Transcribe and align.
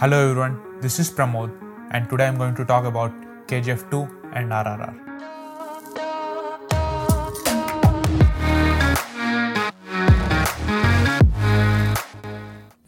Hello 0.00 0.18
everyone, 0.18 0.54
this 0.82 0.94
is 1.00 1.08
Pramod, 1.16 1.50
and 1.92 2.08
today 2.10 2.26
I'm 2.28 2.36
going 2.36 2.54
to 2.58 2.64
talk 2.70 2.84
about 2.90 3.12
KGF 3.48 3.82
2 3.90 4.00
and 4.36 4.52
RRR. 4.58 4.94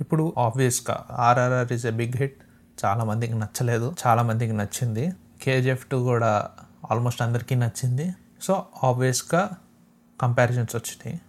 ఇప్పుడు 0.01 0.35
ఆబ్వియస్గా 0.39 1.07
RRR 1.11 1.73
is 1.73 1.87
a 1.87 1.91
big 1.91 2.17
hit 2.17 2.37
చాలా 2.85 3.05
మందికి 3.05 3.35
నచ్చలేదు. 3.35 3.95
చాలా 4.07 4.23
మందికి 4.23 4.53
నచ్చింది. 4.53 5.13
కేజీఎఫ్ 5.43 5.87
టూ 5.87 6.05
కూడా 6.05 6.51
ఆల్మోస్ట్ 6.91 7.23
అందరికీ 7.23 7.55
నచ్చింది. 7.55 8.15
సో 8.43 8.67
ఆబ్వియస్గా 8.85 9.51
కంపారిజన్స్ 10.21 10.77
వచ్చినాయి. 10.77 11.21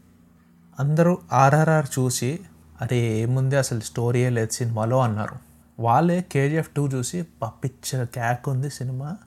అందరూ 0.80 1.18
ఆర్ఆర్ఆర్ 1.34 1.86
చూసి 2.00 2.40
అరే 2.82 2.98
ఏముంది 2.98 3.56
అసలు 3.56 3.80
స్టోరీయే 3.80 4.30
లేదు 4.30 4.52
సినిమాలో 4.52 5.02
అన్నారు. 5.02 5.55
వాళ్ళే 5.80 6.26
కేజీఎఫ్ 6.32 6.70
టూ 6.70 6.88
చూసి 6.88 7.28
పిక్చర్ 7.46 8.08
క్యాక్ 8.08 8.50
ఉంది 8.50 8.70
సినిమా 8.70 9.18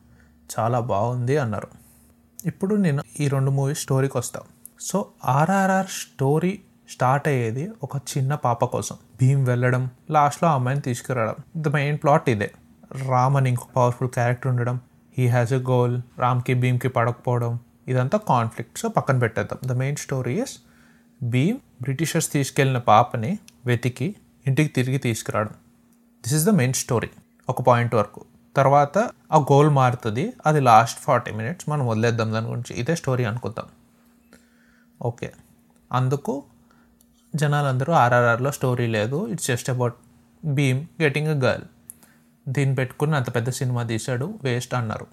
చాలా 0.59 0.81
బాగుంది 0.81 1.39
అన్నారు. 1.39 1.69
ఇప్పుడు 2.45 2.75
నేను 2.75 3.03
ఈ 3.21 3.29
రెండు 3.29 3.51
మూవీస్ 3.51 3.79
స్టోరీకి 3.79 4.19
వస్తాను 4.19 4.47
సో 4.81 5.07
ఆర్ఆర్ఆర్ 5.25 5.87
స్టోరీ 5.87 6.61
స్టార్ట్ 6.91 7.29
అయ్యేది 7.29 7.71
ఒక 7.83 7.97
చిన్న 7.97 8.35
పాప 8.35 8.65
కోసం. 8.65 8.97
భీమ్ 9.21 9.47
వెళ్ళడం 9.47 9.91
లాస్ట్లో 10.11 10.49
అమ్మాయిని 10.49 10.83
తీసుకురావడం. 10.83 11.35
ద 11.57 11.69
మెయిన్ 11.69 11.99
ప్లాట్ 11.99 12.31
ఇదే. 12.31 12.53
రామ్ 13.09 13.37
అని 13.37 13.49
ఇంకో 13.49 13.67
పవర్ఫుల్ 13.77 14.11
క్యారెక్టర్ 14.11 14.47
ఉండడం. 14.47 14.81
హీ 15.19 15.29
హ్యాస్ 15.29 15.53
ఎ 15.53 15.57
గోల్ 15.57 16.01
రామ్కి 16.19 16.55
భీమ్కి 16.55 16.89
పడకపోవడం. 16.89 17.59
ఇదంతా 17.89 18.19
కాన్ఫ్లిక్ట్. 18.19 18.79
సో 18.79 18.89
పక్కన 18.89 19.19
పెట్టేద్దాం. 19.19 19.69
The 19.69 19.73
main 19.73 19.97
story 19.97 20.43
is 20.43 20.59
Bheem 21.23 21.59
Britishers 21.83 22.33
తీసుకెళ్ళిన 22.33 22.79
పాపని 22.79 23.39
వెతికి 23.67 24.17
ఇంటికి 24.47 24.69
తిరిగి 24.69 24.99
తీసుకురావడం. 24.99 25.55
This 26.23 26.35
is 26.35 26.47
the 26.47 26.49
main 26.49 26.75
story 26.75 27.11
ఒక 27.49 27.63
పాయింట్ 27.63 27.95
వరకు. 27.95 28.25
తర్వాత 28.57 28.99
ఆ 29.33 29.37
గోల్ 29.37 29.71
మారుతుంది. 29.71 30.33
అది 30.47 30.61
లాస్ట్ 30.61 31.01
ఫార్టీ 31.01 31.31
మినిట్స్ 31.31 31.69
మనం 31.69 31.87
వదిలేద్దాం 31.87 32.33
దాని 32.33 32.47
గురించి. 32.47 32.77
ఇదే 32.77 32.95
స్టోరీ 32.95 33.25
అనుకుందాం. 33.25 33.67
ఓకే 35.03 35.33
అందుకు 35.93 36.45
జనాలందరూ 37.35 37.93
ఆర్ఆర్ఆర్లో 37.93 38.53
స్టోరీ 38.53 38.87
లేదు. 38.87 39.29
It's 39.29 39.47
just 39.47 39.71
about 39.71 39.95
Bheem 40.45 40.87
getting 41.03 41.29
a 41.29 41.35
girl 41.35 41.65
దీన్ని 42.49 42.77
పెట్టుకుని 42.77 43.17
అంత 43.17 43.35
పెద్ద 43.35 43.51
సినిమా 43.51 43.83
తీశాడు. 43.83 44.39
వేస్ట్ 44.43 44.75
అన్నారు. 44.75 45.07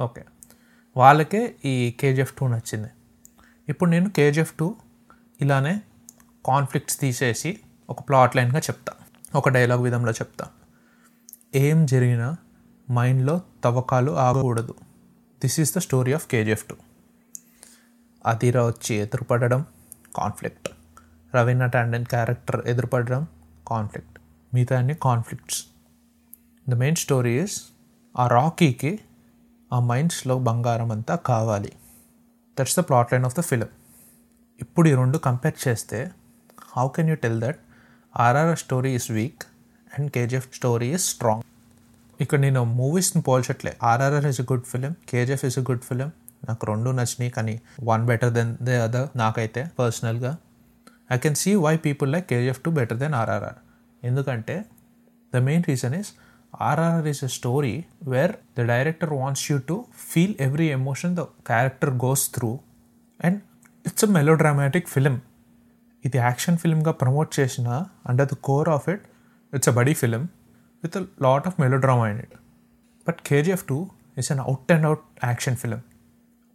ఓకే 0.00 0.24
వాళ్ళకే 0.96 1.56
ఈ 1.64 1.90
కేజీఎఫ్ 2.00 2.34
టూ 2.38 2.46
నచ్చింది. 2.46 2.88
ఇప్పుడు 3.68 3.90
నేను 3.90 4.10
కేజీఎఫ్ 4.10 4.54
టూ 4.54 4.76
ఇలానే 5.40 5.80
కాన్ఫ్లిక్ట్స్ 6.46 7.00
తీసేసి 7.00 7.60
ఒక 7.90 8.08
ప్లాట్ 8.08 8.36
లైన్గా 8.36 8.58
చెప్తా. 8.58 8.92
ఒక 9.34 9.48
డైలాగ్ 9.48 9.82
విధంలో 9.82 10.12
చెప్తా. 10.12 10.48
ఏం 11.54 11.86
జరిగినా 11.86 12.36
మైండ్లో 12.90 13.40
తవ్వకాలు 13.64 14.12
ఆగకూడదు. 14.12 14.74
This 15.42 15.60
is 15.60 15.74
the 15.76 15.78
story 15.78 16.12
of 16.12 16.26
KGF 16.26 16.64
two 16.64 16.76
అదిరా 18.26 18.66
వచ్చి 18.66 18.96
ఎదురుపడడం 18.96 19.66
కాన్ఫ్లిక్ట్ 20.16 20.68
రవీనా 21.36 21.66
టాండన్ 21.66 22.04
క్యారెక్టర్ 22.04 22.66
ఎదురుపడడం 22.66 23.26
కాన్ఫ్లిక్ట్ 23.68 24.18
మిగతా 24.54 24.78
అన్ని 24.78 24.94
conflicts 24.94 25.64
the 26.68 26.74
main 26.74 26.96
story 26.96 27.42
is 27.42 27.62
ఆ 28.18 28.28
రాకీకి 28.28 29.00
ఆ 29.72 29.80
మైండ్స్లో 29.80 30.38
బంగారం 30.38 30.90
అంతా 30.90 31.16
కావాలి. 31.16 31.72
That's 32.60 32.76
the 32.78 32.80
plot 32.80 33.12
line 33.12 33.24
of 33.24 33.36
the 33.36 33.40
film 33.40 33.68
ఇప్పుడు 34.60 34.88
ఈ 34.88 34.94
రెండు 34.94 35.18
కంపేర్ 35.18 35.68
చేస్తే 35.68 36.10
how 36.76 36.88
can 36.88 37.08
you 37.08 37.14
tell 37.14 37.40
that 37.40 37.60
RR 38.14 38.56
story 38.56 38.90
is 38.94 39.08
weak 39.10 39.42
and 39.90 40.08
KGF 40.10 40.48
story 40.54 40.88
is 40.94 41.06
strong 41.10 41.44
ఇక్కడ 42.20 42.38
నేను 42.40 42.62
మూవీస్ని 42.78 43.22
పోల్చట్లే. 43.22 43.72
RRR 43.82 44.26
is 44.26 44.40
a 44.40 44.46
good 44.50 44.66
film 44.66 44.92
KGF 45.10 45.44
is 45.44 45.58
a 45.58 45.64
good 45.70 45.84
film 45.84 46.08
నాకు 46.48 46.66
రెండు 46.66 46.90
నచ్చినాయి 46.90 47.30
కానీ 47.30 47.54
one 47.84 48.02
better 48.06 48.32
than 48.32 48.50
the 48.62 48.74
other 48.80 49.08
నాకైతే 49.16 49.62
పర్సనల్గా 49.78 50.32
I 51.10 51.18
can 51.18 51.34
see 51.34 51.50
why 51.64 51.74
people 51.86 52.10
like 52.12 52.26
KGF 52.30 52.60
two 52.64 52.70
better 52.70 52.98
than 52.98 53.14
RRR 53.14 53.58
ఎందుకంటే 54.02 54.56
the 55.32 55.42
main 55.48 55.64
reason 55.68 55.94
is 56.00 56.10
RRR 56.62 57.08
is 57.08 57.22
a 57.24 57.30
story 57.36 57.74
where 58.08 58.32
the 58.56 58.66
director 58.70 59.12
wants 59.14 59.44
you 59.50 59.58
to 59.68 59.76
feel 60.08 60.36
every 60.40 60.68
emotion 60.78 61.14
the 61.16 61.24
character 61.46 61.92
goes 62.04 62.24
through 62.30 62.50
and 63.20 63.38
it's 63.84 64.04
a 64.04 64.10
melodramatic 64.10 64.88
film 64.88 65.16
ఇది 66.04 66.18
action 66.18 66.58
ఫిల్మ్గా 66.58 66.92
promote 66.92 67.40
చేసిన 67.40 67.68
under 68.06 68.28
the 68.28 68.34
core 68.34 68.68
of 68.68 68.88
it 68.88 69.04
it's 69.54 69.68
a 69.68 69.72
buddy 69.72 69.94
film 69.94 70.22
with 70.82 70.96
lot 71.22 71.46
of 71.46 71.60
melodrama 71.60 72.08
in 72.08 72.18
it 72.18 72.34
but 73.06 73.20
KGF 73.22 73.64
two 73.66 73.78
it's 74.16 74.32
an 74.32 74.40
out 74.40 74.72
and 74.72 74.86
out 74.86 75.04
action 75.24 75.56
film 75.56 75.80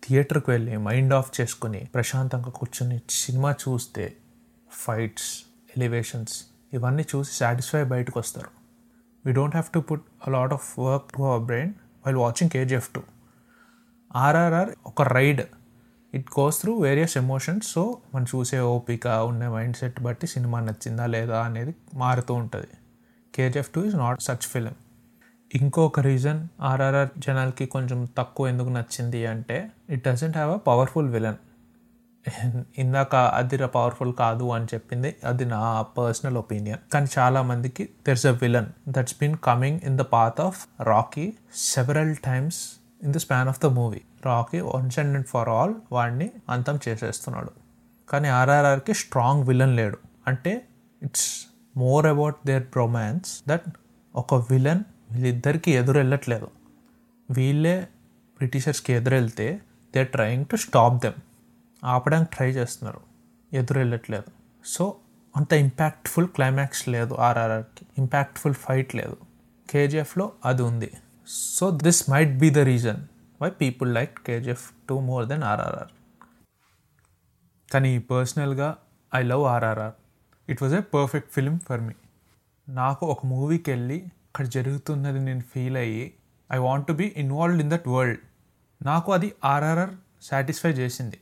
థియేటర్కి 0.04 0.52
వెళ్ళి 0.52 0.78
mind 0.78 1.14
of 1.14 1.42
చేసుకుని 1.42 1.86
ప్రశాంతంగా 1.94 2.50
కూర్చొని 2.50 3.02
cinema 3.10 3.52
చూస్తే 3.52 4.06
fights 4.72 5.30
elevations 5.78 6.36
ఇవన్నీ 6.74 7.06
చూసి 7.16 7.32
satisfy 7.36 7.84
బయటకు 7.84 8.20
వస్తారు. 8.20 8.50
We 9.26 9.32
don't 9.34 9.56
have 9.56 9.70
to 9.74 9.80
put 9.80 10.06
a 10.28 10.32
lot 10.32 10.54
of 10.54 10.80
work 10.80 11.08
to 11.18 11.24
our 11.24 11.44
brain 11.44 11.72
while 12.06 12.18
watching 12.18 12.50
KGF 12.50 12.90
two 12.94 13.02
RRR 14.16 14.72
ఒక 14.86 15.02
ride 15.02 15.42
it 16.16 16.40
goes 16.40 16.62
through 16.62 16.82
various 16.82 17.18
emotions 17.18 17.68
so 17.68 17.98
మనం 18.16 18.26
చూసే 18.36 18.60
ఓపిక 18.60 19.08
ఉండే 19.08 19.48
మైండ్ 19.48 19.78
సెట్ 19.78 20.02
బట్టి 20.02 20.28
సినిమా 20.28 20.60
నచ్చిందా 20.60 21.06
లేదా 21.06 21.42
అనేది 21.42 21.76
మారుతూ 21.94 22.34
ఉంటుంది. 22.34 22.68
KGF 23.36 23.70
two 23.70 23.86
is 23.86 23.96
not 23.96 24.22
such 24.22 24.46
film 24.48 24.76
ఇంకొక 25.56 26.00
రీజన్ 26.00 26.48
ఆర్ఆర్ఆర్ 26.62 27.10
జనాలకి 27.18 27.66
కొంచెం 27.66 28.10
తక్కువ 28.18 28.48
ఎందుకు 28.48 28.70
నచ్చింది 28.70 29.26
అంటే 29.26 29.72
it 29.90 30.08
doesn't 30.08 30.38
have 30.38 30.54
a 30.54 30.58
powerful 30.58 31.10
villain 31.10 31.36
ఇందాక 32.78 33.16
అది 33.16 33.58
పవర్ఫుల్ 33.58 34.14
కాదు 34.14 34.52
అని 34.52 34.66
చెప్పింది. 34.66 35.16
అది 35.24 35.46
నా 35.46 35.82
పర్సనల్ 35.82 36.38
ఒపీనియన్ 36.38 36.80
కానీ 36.94 37.08
చాలా 37.18 37.42
మందికి 37.42 37.90
there's 38.08 38.26
a 38.26 38.32
villain 38.32 38.66
that's 38.90 39.16
been 39.20 39.38
coming 39.44 39.80
in 39.84 39.98
the 39.98 40.02
path 40.02 40.42
of 40.42 40.68
Rocky 40.82 41.34
several 41.56 42.16
times 42.16 42.85
in 43.04 43.14
the 43.14 43.18
span 43.18 43.50
of 43.50 43.62
the 43.62 43.66
movie. 43.66 44.02
Rocky 44.26 44.60
once 44.60 45.00
and 45.00 45.28
for 45.28 45.50
all 45.50 45.74
వాడిని 45.92 46.32
అంతం 46.50 46.80
చేసేస్తున్నాడు. 46.88 47.52
కానీ 48.10 48.28
ఆర్ఆర్ఆర్కి 48.28 48.94
స్ట్రాంగ్ 48.94 49.48
విలన్ 49.48 49.76
లేడు. 49.76 49.98
అంటే 50.28 50.68
it's 51.04 51.48
more 51.78 52.06
about 52.06 52.36
their 52.46 52.64
romance 52.78 53.44
that 53.48 53.64
ఒక 54.16 54.34
villain 54.34 54.84
వీళ్ళిద్దరికి 55.12 55.72
ఎదురు 55.72 55.98
వెళ్ళట్లేదు 55.98 56.48
వీళ్ళే 57.32 57.82
బ్రిటిషర్స్కి 58.38 58.94
ఎదురెళ్తే 58.94 59.62
they 59.96 60.04
trying 60.04 60.46
to 60.46 60.56
stop 60.56 61.04
them. 61.04 61.14
ఆపడానికి 61.86 62.36
ట్రై 62.36 62.50
చేస్తున్నారు. 62.52 63.00
ఎదురు 63.54 63.80
వెళ్ళట్లేదు 63.80 64.32
సో 64.66 64.96
అంత 65.38 65.54
ఇంపాక్ట్ఫుల్ 65.54 66.28
క్లైమాక్స్ 66.28 66.90
లేదు 66.90 67.14
ఆర్ఆర్ఆర్కి. 67.14 67.86
ఇంపాక్ట్ఫుల్ 67.98 68.54
ఫైట్ 68.54 68.96
లేదు. 68.96 69.18
కేజీఎఫ్లో 69.70 70.32
అది 70.46 70.62
ఉంది. 70.62 70.92
So 71.28 71.72
this 71.72 72.10
might 72.10 72.34
be 72.38 72.50
the 72.50 72.58
reason 72.58 73.00
why 73.42 73.50
people 73.50 73.94
like 73.94 74.20
KGF 74.20 74.74
two 74.90 75.00
more 75.00 75.28
than 75.28 75.44
RRR 75.44 75.92
కానీ 77.72 78.00
పర్సనల్గా 78.00 78.78
I 79.16 79.24
love 79.24 79.44
RRR 79.44 79.96
it 80.50 80.64
was 80.64 80.74
a 80.74 80.80
perfect 80.80 81.32
film 81.32 81.58
for 81.58 81.82
me 81.82 81.96
నాకు 82.70 83.06
ఒక 83.06 83.26
మూవీకి 83.26 83.72
వెళ్ళి 83.72 83.98
అక్కడ 84.28 84.46
జరుగుతున్నది 84.48 85.20
నేను 85.20 85.40
ఫీల్ 85.42 85.78
అయ్యి 85.78 86.14
I 86.52 86.58
want 86.58 86.88
to 86.88 86.94
be 86.94 87.14
involved 87.18 87.62
in 87.62 87.72
that 87.72 87.88
world 87.88 88.20
నాకు 88.84 89.12
అది 89.12 89.34
ఆర్ఆర్ఆర్ 89.44 89.94
సాటిస్ఫై 90.22 90.72
చేసింది. 90.72 91.18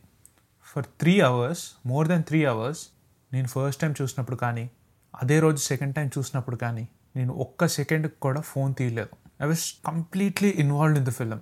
For 0.63 0.85
three 0.85 1.21
hours 1.21 1.75
more 1.85 2.07
than 2.07 2.23
three 2.23 2.45
hours 2.45 2.87
నేను 3.33 3.47
ఫస్ట్ 3.47 3.81
టైం 3.81 3.95
చూసినప్పుడు 4.01 4.35
కానీ 4.35 4.69
అదే 5.15 5.39
రోజు 5.39 5.57
సెకండ్ 5.57 5.95
టైం 5.95 6.11
చూసినప్పుడు 6.17 6.55
కానీ 6.55 6.87
నేను 7.15 7.33
ఒక్క 7.33 7.67
సెకండ్కి 7.67 8.15
కూడా 8.19 8.41
ఫోన్ 8.41 8.75
తీయలేదు. 8.75 9.22
I 9.41 9.45
was 9.45 9.85
completely 9.85 10.49
involved 10.49 10.99
in 10.99 11.07
the 11.07 11.09
film 11.09 11.41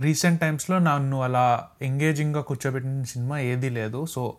recent 0.00 0.40
టైమ్స్లో 0.40 0.78
నన్ను 0.78 1.22
అలా 1.22 1.68
ఎంగేజింగ్గా 1.82 2.42
కూర్చోబెట్టిన 2.42 3.02
సినిమా 3.02 3.38
ఏదీ 3.38 3.68
లేదు. 3.68 4.06
So 4.06 4.36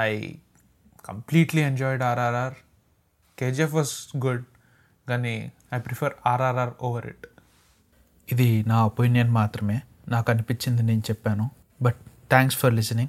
I 0.00 0.34
completely 1.04 1.62
enjoyed 1.62 2.02
RRR 2.02 2.54
KGF 3.38 3.74
was 3.74 4.16
good 4.16 4.44
కానీ 5.08 5.52
I 5.74 5.78
prefer 5.78 6.12
RRR 6.26 6.70
over 6.82 7.06
it 7.06 7.26
ఇది 8.32 8.64
నా 8.66 8.86
ఒపీనియన్ 8.86 9.30
మాత్రమే. 9.30 9.82
నాకు 10.08 10.30
అనిపించింది 10.32 10.82
నేను 10.82 11.00
చెప్పాను. 11.00 11.50
But 11.82 11.96
thanks 12.30 12.58
for 12.58 12.74
listening 12.74 13.08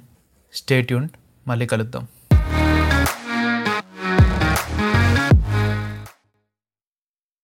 stay 0.54 0.82
tuned 0.82 1.08
మళ్ళీ 1.48 1.66
కలుద్దాం. 1.66 2.08